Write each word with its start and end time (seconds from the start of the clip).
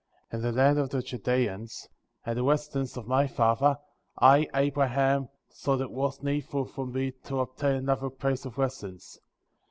In 0.33 0.41
the 0.41 0.51
land 0.51 0.79
of 0.79 0.89
the 0.89 1.03
Chaldeans,^ 1.03 1.87
at 2.25 2.35
the 2.35 2.41
resi 2.41 2.73
dence 2.73 2.97
of 2.97 3.07
my 3.07 3.27
father, 3.27 3.77
I, 4.17 4.47
Abraham, 4.55 5.29
saw 5.51 5.77
that 5.77 5.83
it 5.83 5.91
was 5.91 6.23
needful 6.23 6.65
for 6.65 6.87
me 6.87 7.11
to 7.25 7.37
obtain 7.39 7.75
another 7.75 8.09
place 8.09 8.43
of 8.43 8.57
residence; 8.57 9.17
2. 9.17 9.21